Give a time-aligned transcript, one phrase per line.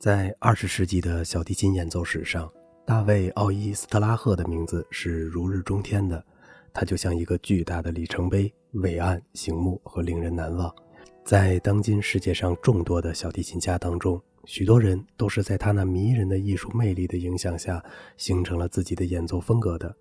[0.00, 2.50] 在二十世纪的小提琴演奏史上，
[2.86, 6.24] 大卫·奥伊斯特拉赫的名字是如日中天的。
[6.72, 10.74] 他就像一个巨大的里程碑，伟岸、醒目和令人难忘。
[11.22, 17.84] 在当今世界上众多的小提琴家当中，许多人都是在他那迷人的艺术魅力的影响下，
[18.16, 19.94] 形成了自己的演奏风格的。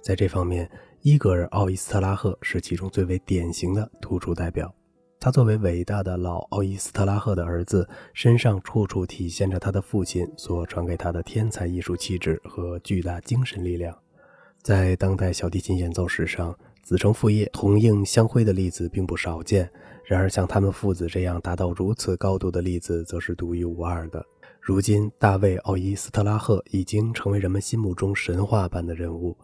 [0.00, 0.66] 在这方面，
[1.02, 4.74] 伊格尔·奥伊斯特拉赫是其中最为典型的突出代表。
[5.24, 13.96] 他作为伟大的老奥伊斯特拉赫的儿子，身上处处体现着他的父亲所传给他的天才艺术气质和巨大精神力量。
[14.60, 19.66] 在当代小提琴演奏史上，子承父业、同应相辉的例子并不少见。
[20.04, 24.22] 然而，像他们父子这样达到如此高度的例子，则是独一无二的。
[24.60, 29.34] 如今，大卫·奥伊斯特拉赫已经成为人们心目中神话般的人物。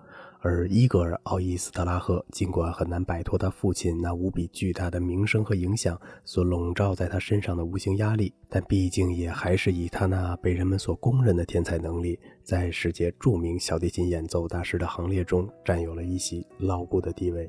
[0.43, 17.47] 而伊格尔·奥伊斯特拉赫尽管很难摆脱他父亲那无比巨大的名声和影响所笼罩在他身上的无形压力，但毕竟也还是以他那被人们所公认的天才能力，在世界著名小提琴演奏大师的行列中占有了一席牢固的地位。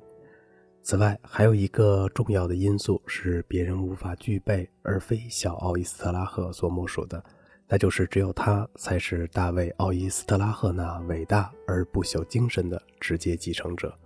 [0.83, 7.23] 此外，还有一个重要的因素是别人无法具备，而非小奥伊斯特拉赫所莫属的。
[7.71, 13.97] 那就是只有他才是大卫·奥伊斯特拉赫那伟大而不朽精神的直接继承者。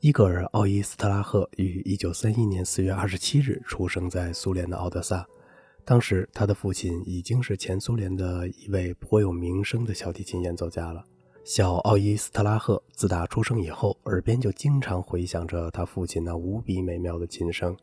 [0.00, 5.26] 伊戈尔·奥伊斯特拉赫于1931年4月27日出生在苏联的奥德萨，
[5.82, 11.02] 当时他的父亲已经是前苏联的一位颇有名声的小提琴演奏家了。
[11.42, 17.74] 小奥伊斯特拉赫自打出生以后，耳边就经常回响着他父亲那无比美妙的琴声。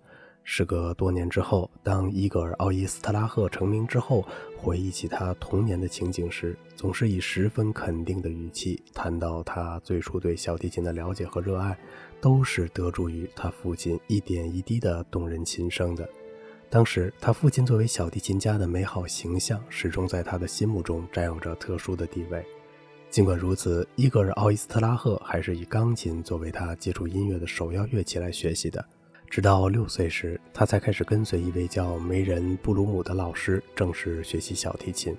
[0.50, 4.26] 时隔多年之后，当伊戈尔·奥伊斯特拉赫成名之后，
[4.58, 11.78] 回忆起他童年的情景时，总是以十分肯定的语气谈到他最初对小提琴的了解和热爱，
[12.22, 16.10] 都是得助于他父亲一点一滴的动人琴声的。
[16.70, 22.42] 当时，他父亲作为小提琴家的美好形象，始终在他的心目中占有着特殊的地位。
[23.10, 28.84] 尽管如此，伊戈尔·奥伊斯特拉赫还是以钢琴作为他接触音乐的首要乐器来学习的。
[29.30, 35.16] 直到六岁时，他才开始跟随一位叫梅人布鲁姆的老师正式学习小提琴。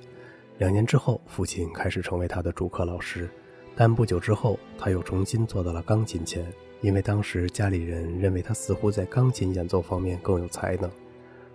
[0.56, 3.28] 两年之后，父亲开始成为他的主课老师，
[3.76, 6.44] 但不久之后，他又重新坐到了钢琴前，
[6.80, 10.90] 因为当时家里人认为他似乎在钢琴演奏方面更有才能。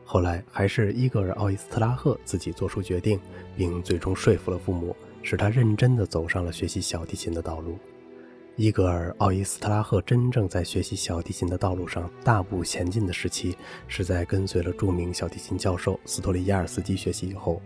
[0.06, 3.20] 后来，还是伊格尔·奥伊斯特拉赫自己做出决定，
[3.58, 7.78] 并最终说服了父母，使他认真地走上了学习小提琴的道路。
[8.56, 17.60] 伊格尔·奥伊斯特拉赫真正在学习小提琴的道路上大步前进的时期，是在跟随了著名小提琴教授斯托里亚尔斯基学习以后。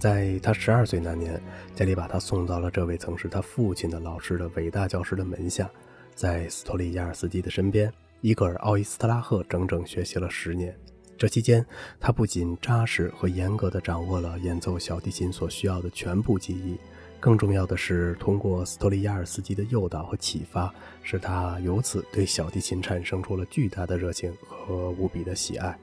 [0.00, 1.40] 在他十二岁那年，
[1.76, 5.70] 家里把他送到了这位曾是他父亲的老师的伟大教师的门下。
[6.12, 10.76] 在斯托里亚尔斯基的身边，伊格尔·奥伊斯特拉赫整整学习了十年。
[11.16, 11.64] 这期间，
[12.00, 16.76] 他不仅扎实和严格地掌握了演奏小提琴所需要的全部技艺。
[17.22, 20.74] 更重要的是，通过斯托利亚尔斯基的诱导和启发，
[21.04, 25.78] 使他由此对小提琴产生出了巨大的热情和无比的喜爱。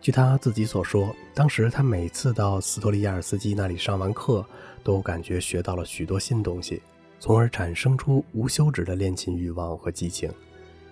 [0.00, 4.42] 据他自己所说，当时他每次到斯托利亚尔斯基那里上完课，
[4.82, 6.80] 都感觉学到了许多新东西，
[7.20, 10.32] 从而产生出无休止的练琴欲望和激情。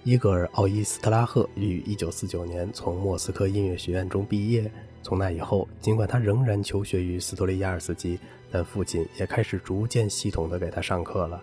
[0.03, 4.71] 伊格尔·奥伊斯特拉赫于1949年从莫斯科音乐学院中毕业。
[5.03, 8.19] 从那以后，尽管他仍然求学于斯托利亚尔斯基，
[8.50, 11.43] 但父亲也开始逐渐系统地给他上课了。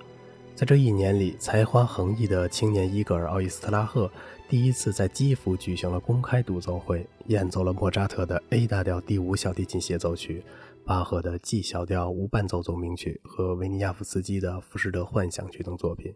[0.56, 4.12] 在这一年里，才华横溢的青年伊戈尔·奥伊斯特拉赫
[4.50, 10.44] 第一次在基辅举行了公开独奏会，演奏了莫扎特的 A 大调第五小提琴协奏曲、
[10.84, 16.12] 巴赫的 G 小调无伴奏奏鸣曲和维尼亚夫斯基的《浮士德幻想曲》等作品。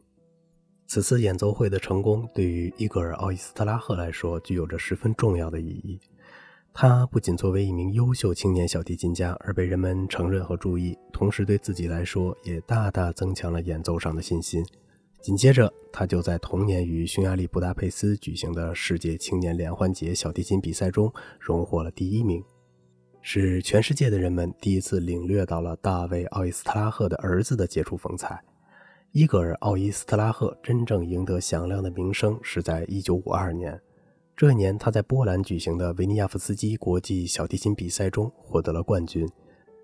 [0.94, 5.98] 此次演奏会的成功，对于伊戈尔·奥伊斯特拉赫来说，具有着十分重要的意义。
[6.74, 14.66] 他不仅作为一名优秀青年小提琴家而被人们承认和注意，同时对自己来说也大大增强了演奏上的信心。
[15.22, 21.10] 紧接着，他就在同年于匈牙利布达佩斯举行的世界青年联欢节小提琴比赛中
[21.40, 22.44] 荣获了第一名，
[23.22, 28.44] 使全世界的人们第一次领略到了大卫·奥伊斯特拉赫的儿子的杰出风采。
[29.14, 33.82] 伊格尔·奥伊斯特拉赫真正赢得响亮的名声是在1952年。
[34.38, 39.28] 这一年，他在波兰举行的维尼亚夫斯基国际小提琴比赛中获得了冠军。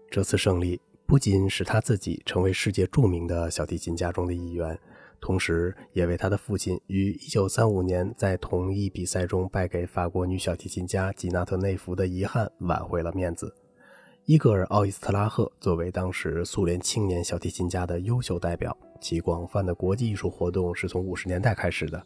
[0.09, 4.79] 这次胜利不仅使他自己成为世界著名的小提琴家中的一员，
[5.19, 13.53] 同时也为他的父亲于1935年在同一比赛中败给法国女小提琴家吉纳特内弗的遗憾挽回了面子。
[14.27, 22.06] 伊戈尔·奥伊斯特拉赫作为当时苏联青年小提琴家的优秀代表，其广泛的国际艺术活动是从50年代开始的。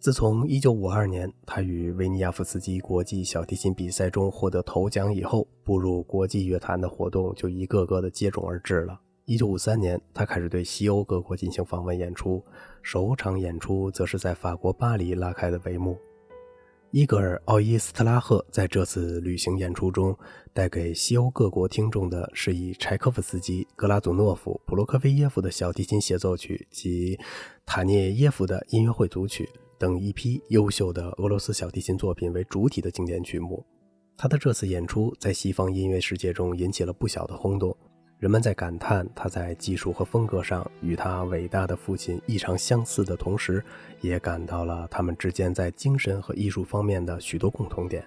[0.00, 9.00] 自从1952年他与维尼亚夫斯基国际小提琴比赛中获得头奖以后，步入国际乐坛的活动就一个个的接踵而至了。
[9.26, 12.44] 1953年，他开始对西欧各国进行访问演出，
[12.82, 15.96] 首场演出则是在法国巴黎拉开的帷幕。
[16.94, 20.14] 伊格尔·奥伊斯特拉赫在这次旅行演出中，
[20.52, 27.18] 带给西欧各国听众的是以柴可夫斯基、格拉祖诺夫、普罗科菲耶夫的小提琴协奏曲及
[27.64, 29.48] 塔涅耶夫的音乐会组曲。
[29.78, 33.64] 等一批优秀的俄罗斯小提琴作品为主体的经典曲目，
[34.14, 37.74] 他的这次演出在西方音乐世界中引起了不小的轰动。
[38.22, 43.60] 人们在感叹他在技术和风格上与他伟大的父亲异常相似的同时，
[44.00, 48.04] 也感到了他们之间在精神和艺术方面的许多共同点，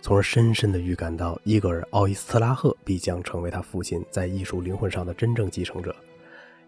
[0.00, 5.92] 从而深深地预感到伊戈尔·奥伊斯特拉赫必将成为他父亲在艺术灵魂上的真正继承者。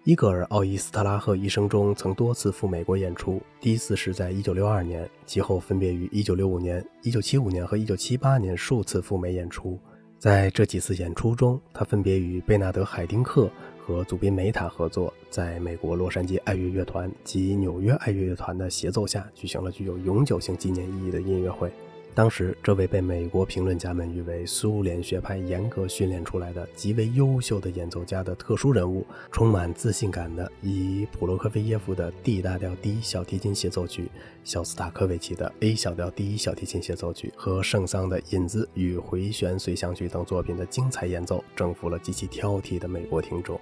[0.02, 9.78] 伊戈尔·奥伊斯特拉赫一生中曾多次赴美国演出，第一次是在1962年，其后分别于1965年、1975年和1978年数次赴美演出。
[10.18, 13.48] 在这几次演出中，他分别与贝纳德·海丁克
[13.78, 21.70] 和祖宾·梅塔合作，在美国洛杉矶爱乐乐团及纽约爱乐乐团的协奏下，举行了具有永久性纪念意义的音乐会。
[22.18, 34.10] 当时，这位被美国评论家们誉为苏联学派严格训练出来的极为优秀的演奏家的特殊人物，充满自信感的以普罗科菲耶夫的 D 大调第一小提琴协奏曲、
[34.42, 43.60] 肖斯塔科维奇的 A 小调第一小提琴协奏曲和圣桑的引子与回旋随想曲等作品的精彩演奏，征服了极其挑剔的美国听众。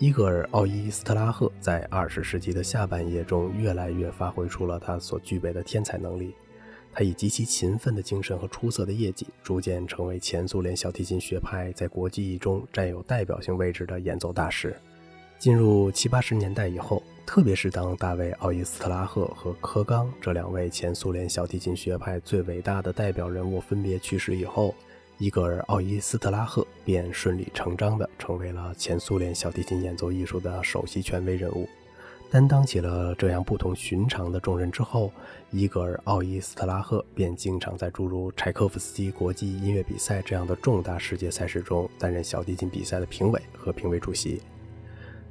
[0.00, 6.34] 伊格尔·奥伊斯特拉赫在二十世纪的下半叶中，越来越发挥出了他所具备的天才能力。
[6.92, 14.74] 他以极其勤奋的精神和出色的业绩，逐渐成为前苏联小提琴学派在国际中占有代表性位置的演奏大师。
[15.38, 24.74] 进入七八十年代以后，特别是当大卫·奥伊斯特拉赫和科冈这两位前苏联小提琴学派最伟大的代表人物分别去世以后，
[25.18, 31.68] 伊戈尔·奥伊斯特拉赫便顺理成章地成为了前苏联小提琴演奏艺术的首席权威人物。
[32.30, 35.10] 担当起了这样不同寻常的重任之后，
[35.50, 44.42] 伊格尔·奥伊斯特拉赫便经常在诸如柴可夫斯基国际音乐比赛这样的重大世界赛事中担任小提琴比赛的评委和评委主席。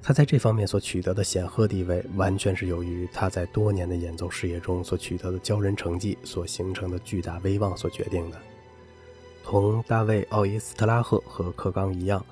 [0.02, 8.38] 他在这方面所取得的显赫地位，完全是由于他在多年的演奏事业中所取得的骄人成绩所形成的巨大威望所决定的。
[9.44, 12.26] 同大卫·奥伊斯特拉赫和克刚一样。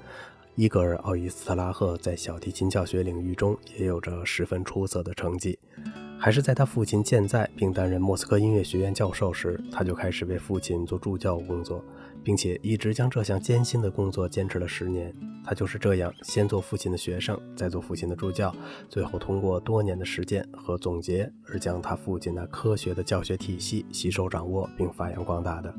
[0.56, 5.60] 伊格尔·奥伊斯特拉赫在小提琴教学领域中也有着十分出色的成绩。
[6.18, 11.84] 还是在他父亲健在并担任莫斯科音乐学院教授时，他就开始为父亲做助教工作，
[12.24, 15.14] 并且一直将这项艰辛的工作坚持了十年。
[15.44, 18.56] 他就是这样，先做父亲的学生，再做父亲的助教，
[18.88, 25.76] 最后通过多年的实践和总结，而将他父亲那科学的教学体系吸收掌握并发扬光大的。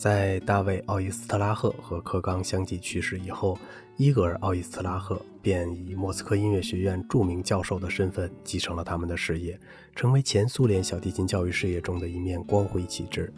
[0.00, 3.58] 在大卫·奥伊斯特拉赫和科冈相继去世以后，
[3.98, 9.60] 伊格尔·奥伊斯特拉赫便以莫斯科音乐学院著名教授的身份继承了他们的事业，
[9.94, 13.30] 成为前苏联小提琴教育事业中的一面光辉旗帜。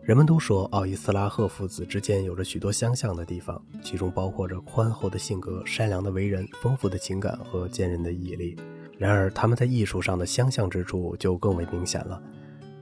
[0.00, 8.56] 人们都说奥伊斯拉赫父子之间有着许多相像的地方，其中包括着宽厚的性格、善良的为人、丰富的情感和坚韧的毅力。
[8.96, 12.22] 然而，他们在艺术上的相像之处就更为明显了。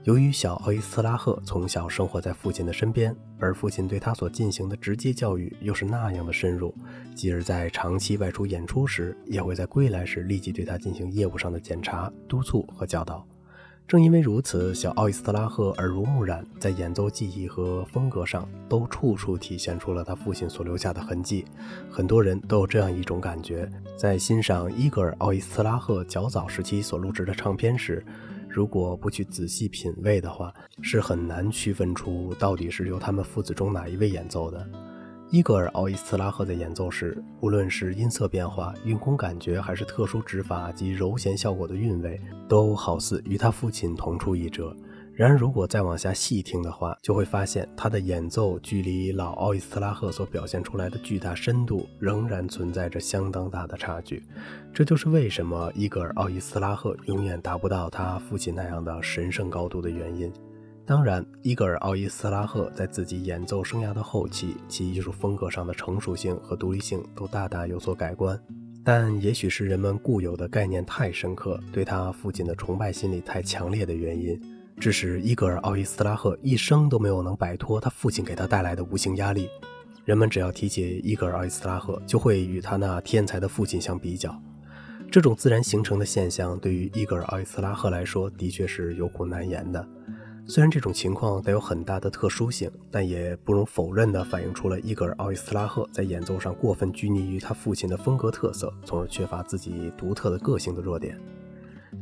[0.05, 6.71] 由于小奥伊斯特拉赫从小生活在父亲的身边，而父亲对他所进行的直接教育又是那样的深入，
[7.15, 13.25] 继而在长期外出演出时，也会在归来时立即对他进行业务上的检查、督促和教导。
[13.87, 21.45] 正因为如此，小奥伊斯特拉赫耳濡目染，在演奏技艺和风格上都处处体现出了他父亲所留下的痕迹。
[21.89, 28.05] 很多人都有这样一种感觉：在欣赏伊格尔·奥伊斯特拉赫较早时期所录制的唱片时，
[28.55, 34.65] 如果不去仔细品味的话，是很难区分出到底是由他们父子中哪一位演奏的。
[35.29, 44.73] 伊戈尔·奥伊斯拉赫在演奏时，无论是音色变化、运弓感觉，还是特殊指法及柔弦效果的韵味，都好似与他父亲同出一辙。
[45.17, 54.21] 然而，如果再往下细听的话，就会发现他的演奏距离老奥伊斯拉赫所表现出来的巨大深度仍然存在着相当大的差距。
[54.73, 60.29] 这就是为什么伊戈尔·奥伊斯拉赫永远达不到他父亲那样的神圣高度的原因。
[60.85, 68.37] 当然，伊戈尔·奥伊斯拉赫在自己演奏生涯的后期，其艺术风格上的成熟性和独立性都大大有所改观。
[68.83, 74.37] 但也许是人们固有的概念太深刻，对他父亲的崇拜心理太强烈的原因。
[74.79, 79.49] 致使伊格尔·奥伊斯拉赫一生都没有能摆脱他父亲给他带来的无形压力。
[80.03, 84.39] 人们只要提起伊格尔·奥伊斯拉赫，就会与他那天才的父亲相比较。
[85.09, 89.87] 这种自然形成的现象，对于伊格尔·奥伊斯拉赫来说，的确是有苦难言的。
[90.47, 101.19] 虽然这种情况带有很大的特殊性，但也不容否认地反映出了伊格尔·奥伊斯拉赫在演奏上过分拘泥于他父亲的风格特色，从而缺乏自己独特的个性的弱点。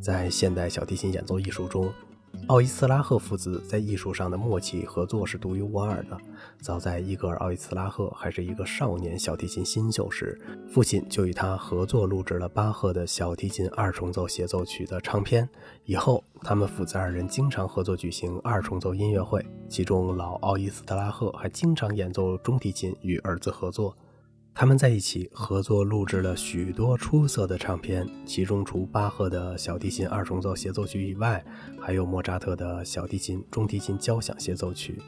[0.01, 1.89] 在现代小提琴演奏艺术中，
[2.47, 6.17] 奥伊斯拉赫父子在艺术上的默契合作是独一无二的。
[6.59, 10.37] 早在伊戈尔·奥伊斯拉赫还是一个少年小提琴新秀时，
[10.67, 15.47] 父亲就与他合作录制了巴赫的小提琴二重奏协奏曲的唱片。
[15.85, 23.95] 以后，他们父子二人经常合作举行二重奏音乐会，其中老奥伊斯特拉赫还经常演奏中提琴与儿子合作。
[24.55, 31.43] 他们在一起合作录制了许多出色的唱片，其中除巴赫的小提琴二重奏协奏曲以外，
[31.81, 35.01] 还有莫扎特的小提琴、中提琴交响协奏曲、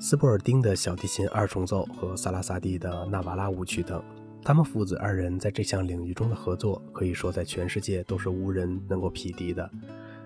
[0.00, 4.00] 斯波尔丁的小提琴二重奏和萨拉萨蒂的纳瓦拉舞曲等。
[4.44, 9.68] 他们父子二人在这项领域中的合作，可以说在全世界都是无人能够匹敌的。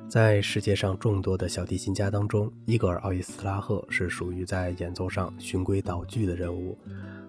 [0.08, 6.78] 在世界上众多的小提琴家当中，伊戈尔·奥伊斯拉赫是属于在演奏上循规蹈矩的人物。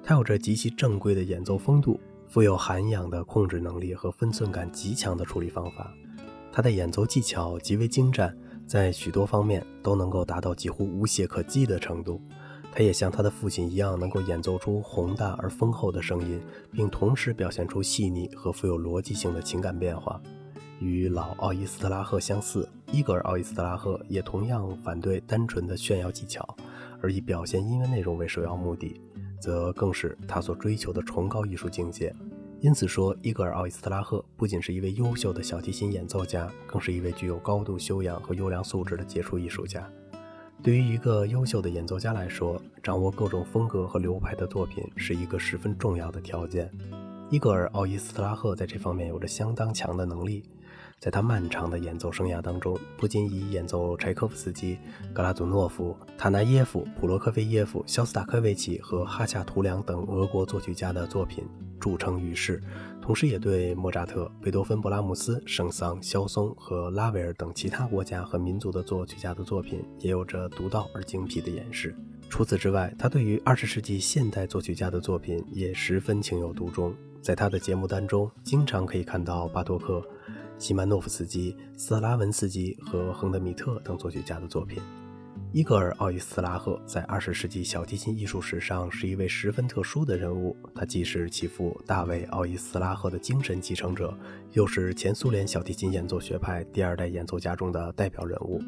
[0.02, 5.94] 他有着极其正规的演奏风度，富有涵养的控制能力和分寸感极强的处理方法。
[6.54, 8.34] 他的演奏技巧极为精湛，
[8.66, 12.22] 在许多方面都能够达到几乎无懈可击的程度。
[12.72, 20.22] 他也像他的父亲一样，能够演奏出宏大而丰厚的声音，并同时表现出细腻和富有逻辑性的情感变化。
[20.80, 26.58] 与老奥伊斯特拉赫相似，伊格尔·奥伊斯特拉赫也同样反对单纯的炫耀技巧，
[27.02, 29.00] 而以表现音乐内容为首要目的。
[29.40, 32.14] 则更是他所追求的崇高艺术境界。
[32.60, 39.90] 因此说，伊格尔·奥伊斯特拉赫不仅是一位优秀的小提琴演奏家，更是一位具有高度修养和优良素质的杰出艺术家。
[40.62, 46.70] 对于一个优秀的演奏家来说，掌握各种风格和流派的作品是一个十分重要的条件。
[47.30, 50.44] 伊格尔·奥伊斯特拉赫在这方面有着相当强的能力。
[51.00, 54.78] 在他漫长的演奏生涯当中，不仅以演奏柴可夫斯基、
[55.14, 61.46] 格拉祖诺夫、塔纳耶夫、普罗科菲耶夫、肖斯塔科维奇和哈恰图良等俄国作曲家的作品
[61.80, 62.62] 著称于世，
[63.02, 71.96] 同时也对莫扎特、贝多芬、勃拉姆斯、圣桑、肖松和拉维尔等其他国家和民族的作曲家的作品也有着独到而精辟的演示。
[72.30, 76.94] 除此之外，他对于二十世纪现代作曲家的作品也十分情有独钟。
[77.22, 80.04] 在他的节目单中，经常可以看到巴托克。
[80.60, 84.80] 西曼诺夫斯基、斯拉文斯基和亨德米特等作曲家的作品。
[85.54, 90.56] 伊格尔·奥伊斯拉赫在二十世纪小提琴艺术史上是一位十分特殊的人物。
[90.76, 94.14] 他既是其父大卫·奥伊斯拉赫的精神继承者，
[94.52, 98.62] 又是前苏联小提琴演奏学派第二代演奏家中的代表人物。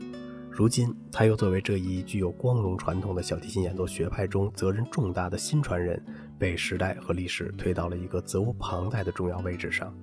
[0.49, 6.01] 如今，他又作为这一具有光荣传统的小提琴演奏学派中责任重大的新传人，
[6.39, 9.93] 被时代和历史推到了一个责无旁贷的重要位置上。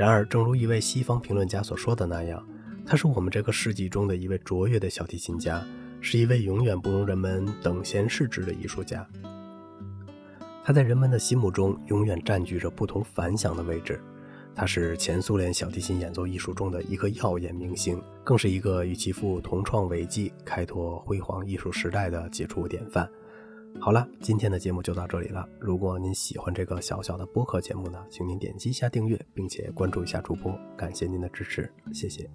[0.00, 2.42] 然而，正如一位西方评论家所说的那样，
[2.86, 5.62] 他是我们这个世纪中的一位卓越的小提琴家，
[6.00, 9.06] 是一位永远不容人们等闲视之的艺术家。
[10.64, 14.00] 他在人们的心目中永远占据着不同凡响的位置。
[14.54, 23.06] 他是前苏联小提琴演奏艺术中的一颗耀眼明星，更是一个与其父同创伟绩、开拓辉煌艺术时代的杰出典范。
[23.78, 25.48] 好了，今天的节目就到这里了。
[25.58, 32.28] 如果您喜欢这个小小的播客节目呢，请您点击一下订阅，并且关注一下主播，感谢您的支持，谢谢。